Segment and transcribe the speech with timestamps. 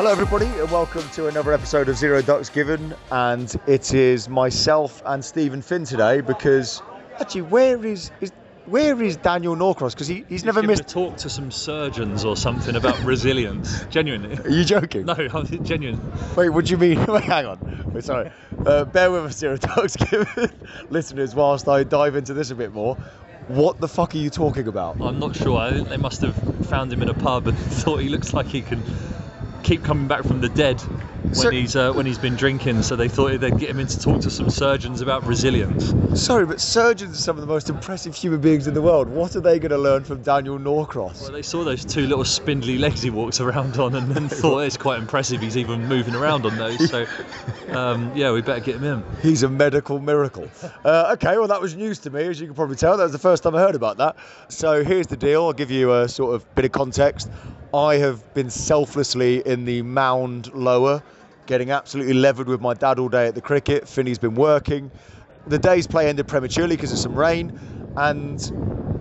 [0.00, 2.94] Hello, everybody, and welcome to another episode of Zero Ducks Given.
[3.12, 6.80] And it is myself and Stephen Finn today because
[7.18, 8.32] actually, where is, is
[8.64, 9.92] where is Daniel Norcross?
[9.92, 10.80] Because he, he's never missed.
[10.80, 13.84] a talk to some surgeons or something about resilience.
[13.90, 14.38] Genuinely.
[14.38, 15.04] Are you joking?
[15.04, 16.00] No, I'm genuine.
[16.34, 17.04] Wait, what do you mean?
[17.06, 17.92] Wait, hang on.
[17.92, 18.32] Wait, sorry.
[18.64, 20.50] Uh, bear with us, Zero Ducks Given
[20.88, 22.96] listeners, whilst I dive into this a bit more.
[23.48, 24.98] What the fuck are you talking about?
[24.98, 25.58] I'm not sure.
[25.58, 26.36] I think they must have
[26.70, 28.82] found him in a pub and thought he looks like he can
[29.62, 30.80] keep coming back from the dead
[31.22, 32.82] when So- he's uh, when he's been drinking.
[32.82, 35.94] So they thought they'd get him in to talk to some surgeons about resilience.
[36.20, 39.08] Sorry, but surgeons are some of the most impressive human beings in the world.
[39.08, 41.22] What are they going to learn from Daniel Norcross?
[41.22, 44.60] Well, they saw those two little spindly legs he walks around on and, and thought
[44.60, 45.40] it's quite impressive.
[45.40, 46.90] He's even moving around on those.
[46.90, 47.06] So
[47.70, 49.04] um, yeah, we better get him in.
[49.22, 50.48] He's a medical miracle.
[50.84, 52.96] Uh, okay, well, that was news to me, as you can probably tell.
[52.96, 54.16] That was the first time I heard about that.
[54.48, 57.30] So here's the deal I'll give you a sort of bit of context.
[57.72, 61.02] I have been selflessly in the mound lower,
[61.46, 63.86] getting absolutely levered with my dad all day at the cricket.
[63.86, 64.90] Finney's been working.
[65.46, 67.52] The day's play ended prematurely because of some rain,
[67.96, 68.50] and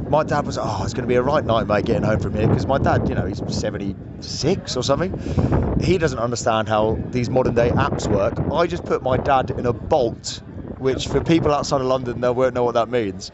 [0.08, 2.36] my dad was, oh, it's going to be a right night, mate, getting home from
[2.36, 5.14] here because my dad, you know, he's 76 or something.
[5.82, 8.40] He doesn't understand how these modern day apps work.
[8.52, 10.44] I just put my dad in a bolt,
[10.78, 13.32] which for people outside of London, they won't know what that means.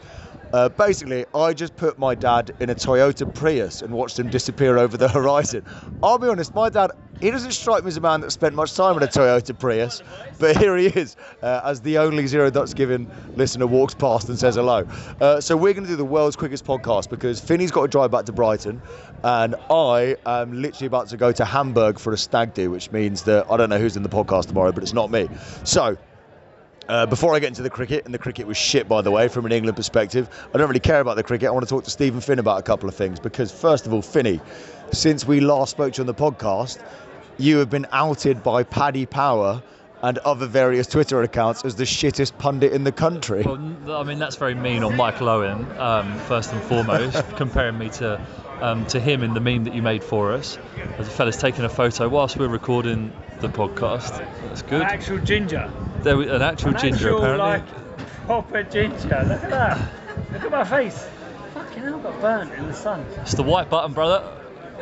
[0.52, 4.78] Uh, basically, I just put my dad in a Toyota Prius and watched him disappear
[4.78, 5.64] over the horizon.
[6.02, 8.74] I'll be honest, my dad, he doesn't strike me as a man that spent much
[8.74, 10.02] time in a Toyota Prius,
[10.38, 14.38] but here he is, uh, as the only Zero Ducks Given listener walks past and
[14.38, 14.86] says hello.
[15.20, 18.10] Uh, so we're going to do the world's quickest podcast because Finney's got to drive
[18.10, 18.80] back to Brighton,
[19.24, 23.22] and I am literally about to go to Hamburg for a stag do, which means
[23.22, 25.28] that I don't know who's in the podcast tomorrow, but it's not me.
[25.64, 25.96] So
[26.88, 29.28] uh, before I get into the cricket, and the cricket was shit, by the way,
[29.28, 31.48] from an England perspective, I don't really care about the cricket.
[31.48, 33.92] I want to talk to Stephen Finn about a couple of things because, first of
[33.92, 34.40] all, Finney,
[34.92, 36.82] since we last spoke to you on the podcast,
[37.38, 39.62] you have been outed by Paddy Power
[40.02, 43.42] and other various Twitter accounts as the shittest pundit in the country.
[43.42, 47.88] Well, I mean that's very mean on Michael Owen, um, first and foremost, comparing me
[47.90, 48.20] to
[48.60, 50.58] um, to him in the meme that you made for us.
[50.98, 54.18] As a fella's taking a photo whilst we're recording the podcast.
[54.48, 54.82] That's good.
[54.82, 55.70] An actual ginger.
[56.02, 57.46] There we, an actual An ginger actual, apparently.
[57.48, 59.24] like proper ginger.
[59.28, 59.78] Look at that.
[60.32, 61.06] Look at my face.
[61.54, 63.04] Fucking hell, got burnt in the sun.
[63.22, 64.22] It's the white button, brother.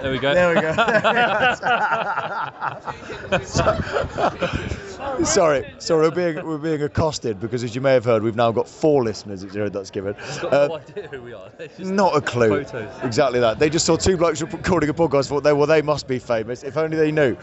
[0.02, 0.34] There we go.
[0.34, 0.72] There we go.
[5.24, 8.50] sorry, sorry, we're being we're being accosted because, as you may have heard, we've now
[8.50, 10.14] got four listeners at Zero That's Given.
[10.42, 11.48] Got Uh, no idea who we are.
[11.56, 12.64] They're just Not a clue.
[12.64, 12.92] Photos.
[13.04, 13.58] Exactly that.
[13.58, 15.28] They just saw two blokes recording a podcast.
[15.28, 16.62] Thought they well, they must be famous.
[16.64, 17.36] If only they knew.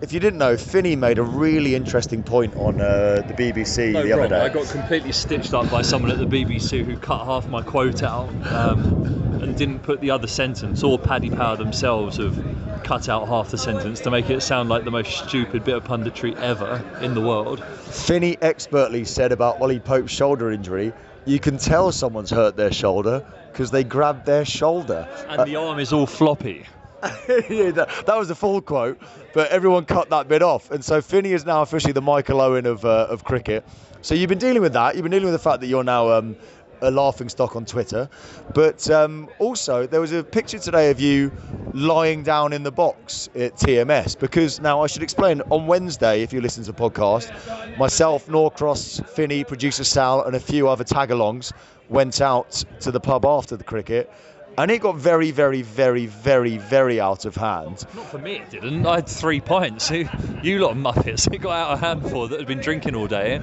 [0.00, 4.02] If you didn't know, Finney made a really interesting point on uh, the BBC No,
[4.02, 4.30] the other wrong.
[4.30, 4.40] day.
[4.40, 8.02] I got completely stitched up by someone at the BBC who cut half my quote
[8.02, 9.06] out um,
[9.40, 12.36] and didn't put the other sentence, or Paddy Power themselves have
[12.82, 15.84] cut out half the sentence to make it sound like the most stupid bit of
[15.84, 17.62] punditry ever in the world.
[17.64, 20.92] Finney expertly said about Ollie Pope's shoulder injury.
[21.26, 25.06] You can tell someone's hurt their shoulder because they grabbed their shoulder.
[25.28, 26.66] And the arm is all floppy.
[27.50, 29.00] yeah, that, that was a full quote,
[29.34, 30.70] but everyone cut that bit off.
[30.70, 33.64] And so Finney is now officially the Michael Owen of, uh, of cricket.
[34.02, 34.94] So you've been dealing with that.
[34.94, 36.36] You've been dealing with the fact that you're now um,
[36.80, 38.08] a laughing stock on Twitter.
[38.54, 41.32] But um, also, there was a picture today of you
[41.72, 44.16] lying down in the box at TMS.
[44.16, 47.32] Because now I should explain on Wednesday, if you listen to the podcast,
[47.78, 51.52] myself, Norcross, Finney, producer Sal, and a few other tag alongs
[51.88, 54.12] went out to the pub after the cricket
[54.58, 57.84] and it got very, very, very, very, very out of hand.
[57.94, 58.86] Not for me, it didn't.
[58.86, 59.90] I had three pints.
[59.90, 60.08] You,
[60.42, 61.22] you lot of muppets.
[61.32, 63.40] It got out of hand for that had been drinking all day.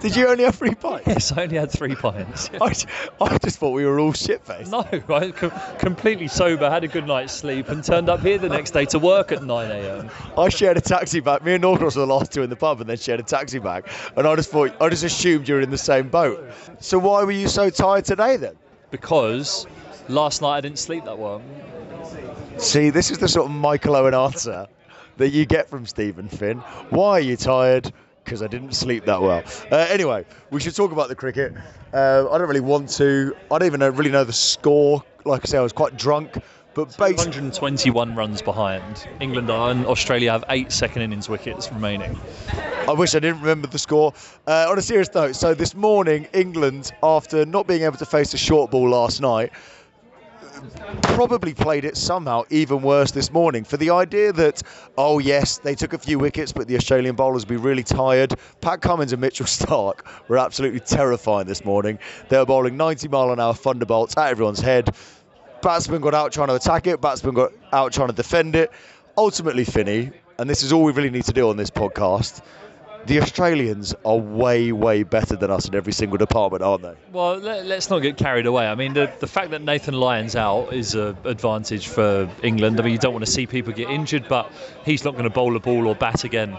[0.00, 1.06] Did you only have three pints?
[1.06, 2.50] Yes, I only had three pints.
[2.60, 2.74] I,
[3.20, 4.70] I just thought we were all shit faced.
[4.70, 8.48] No, I com- completely sober, had a good night's sleep, and turned up here the
[8.48, 10.10] next day to work at 9 a.m.
[10.36, 11.44] I shared a taxi back.
[11.44, 13.60] Me and Norcross were the last two in the pub, and then shared a taxi
[13.60, 13.86] back.
[14.16, 16.44] And I just thought, I just assumed you were in the same boat.
[16.80, 18.56] So why were you so tired today then?
[18.90, 19.66] Because
[20.10, 21.42] last night I didn't sleep that well.
[22.56, 24.66] See, this is the sort of Michael Owen answer
[25.16, 26.58] that you get from Stephen Finn.
[26.90, 27.92] Why are you tired?
[28.24, 29.42] Because I didn't sleep that well.
[29.70, 31.54] Uh, anyway, we should talk about the cricket.
[31.92, 33.34] Uh, I don't really want to.
[33.50, 35.02] I don't even know, really know the score.
[35.24, 36.36] Like I say, I was quite drunk.
[36.72, 39.08] But based 121 runs behind.
[39.20, 42.18] England are and Australia have eight second innings wickets remaining.
[42.88, 44.14] I wish I didn't remember the score.
[44.46, 48.34] Uh, on a serious note, so this morning, England, after not being able to face
[48.34, 49.52] a short ball last night,
[51.02, 53.64] probably played it somehow even worse this morning.
[53.64, 54.62] For the idea that,
[54.96, 58.34] oh yes, they took a few wickets, but the Australian bowlers be really tired.
[58.60, 61.98] Pat Cummins and Mitchell Starc were absolutely terrifying this morning.
[62.28, 64.94] They were bowling 90 mile an hour thunderbolts at everyone's head.
[65.62, 68.70] Batsmen got out trying to attack it, batsmen got out trying to defend it.
[69.18, 72.42] Ultimately, Finney, and this is all we really need to do on this podcast
[73.06, 76.94] the Australians are way, way better than us in every single department, aren't they?
[77.12, 78.66] Well, let, us not get carried away.
[78.66, 82.80] I mean, the, the fact that Nathan Lyon's out is an advantage for England.
[82.80, 84.50] I mean, you don't want to see people get injured, but
[84.84, 86.56] he's not going to bowl a ball or bat again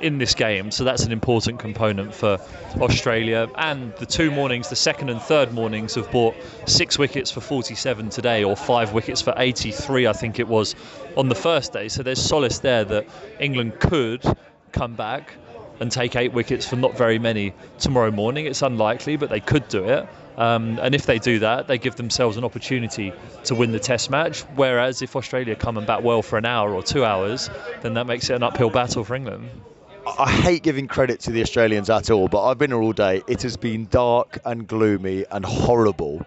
[0.00, 2.38] in this game, so that's an important component for
[2.80, 3.48] Australia.
[3.56, 6.34] And the two mornings, the second and third mornings, have bought
[6.66, 10.74] six wickets for 47 today, or five wickets for 83, I think it was,
[11.16, 11.88] on the first day.
[11.88, 13.06] So there's solace there that
[13.38, 14.22] England could
[14.72, 15.34] come back
[15.84, 18.46] and take eight wickets for not very many tomorrow morning.
[18.46, 20.08] It's unlikely, but they could do it.
[20.38, 23.12] Um, and if they do that, they give themselves an opportunity
[23.44, 24.40] to win the Test match.
[24.56, 27.50] Whereas if Australia come and bat well for an hour or two hours,
[27.82, 29.50] then that makes it an uphill battle for England.
[30.18, 33.22] I hate giving credit to the Australians at all, but I've been here all day.
[33.28, 36.24] It has been dark and gloomy and horrible.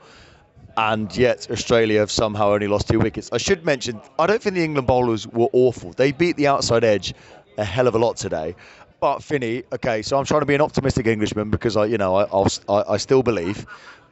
[0.77, 3.31] And yet, Australia have somehow only lost two wickets.
[3.33, 5.93] I should mention, I don't think the England bowlers were awful.
[5.93, 7.15] They beat the outside edge
[7.57, 8.55] a hell of a lot today.
[8.99, 12.15] But Finney, okay, so I'm trying to be an optimistic Englishman because I, you know,
[12.15, 13.65] I, I, I still believe.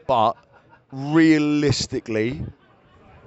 [0.06, 0.34] But
[0.92, 2.44] realistically,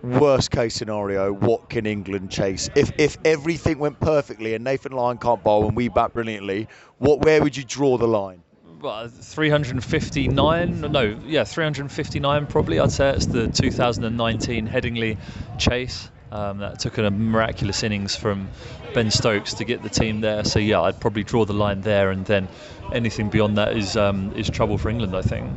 [0.03, 2.71] worst case scenario, what can England chase?
[2.77, 6.69] If if everything went perfectly and Nathan Lyon can't bowl and we bat brilliantly,
[6.99, 8.43] what where would you draw the line?
[8.81, 12.79] Well, 359, no, yeah, 359 probably.
[12.79, 15.19] I'd say it's the 2019 Headingley
[15.59, 16.11] chase.
[16.31, 18.49] Um, that took a miraculous innings from
[18.95, 20.45] Ben Stokes to get the team there.
[20.45, 22.49] So yeah, I'd probably draw the line there, and then
[22.93, 25.51] anything beyond that is um, is trouble for England, I think.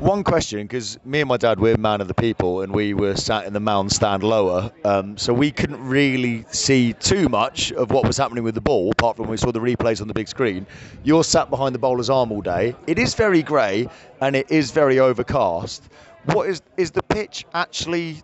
[0.00, 3.14] One question, because me and my dad we're man of the people, and we were
[3.14, 7.92] sat in the mound stand lower, um, so we couldn't really see too much of
[7.92, 10.14] what was happening with the ball, apart from when we saw the replays on the
[10.14, 10.66] big screen.
[11.04, 12.74] You're sat behind the bowler's arm all day.
[12.88, 13.88] It is very grey
[14.20, 15.84] and it is very overcast.
[16.24, 18.22] What is is the pitch actually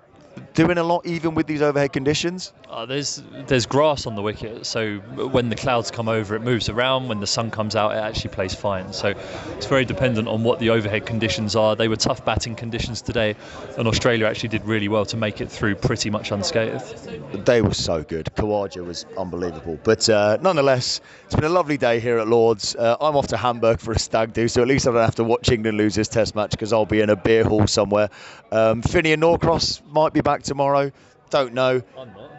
[0.55, 2.53] doing a lot even with these overhead conditions?
[2.69, 6.69] Uh, there's there's grass on the wicket, so when the clouds come over, it moves
[6.69, 7.09] around.
[7.09, 8.93] When the sun comes out, it actually plays fine.
[8.93, 9.15] So
[9.57, 11.77] it's very dependent on what the overhead conditions are.
[11.77, 13.37] They were tough batting conditions today,
[13.77, 17.45] and Australia actually did really well to make it through pretty much unscathed.
[17.47, 18.27] They were so good.
[18.37, 19.79] Khawaja was unbelievable.
[19.83, 22.77] But uh, nonetheless, it's been a lovely day here at Lord's.
[22.77, 25.15] Uh, I'm off to Hamburg for a stag do, so at least I don't have
[25.17, 28.11] to watch England lose this Test match because I'll be in a beer hall somewhere.
[28.51, 30.93] Um, Finney and Norcross might be back tomorrow.
[31.31, 31.81] Don't know.
[31.97, 32.31] I'm not.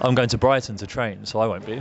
[0.00, 1.78] I'm going to Brighton to train, so I won't be.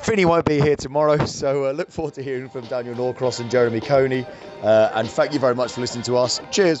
[0.00, 3.50] Finney won't be here tomorrow, so uh, look forward to hearing from Daniel Norcross and
[3.50, 4.24] Jeremy Coney.
[4.62, 6.40] Uh, and thank you very much for listening to us.
[6.50, 6.80] Cheers.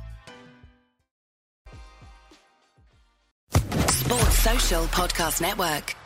[4.79, 6.00] Podcast Network.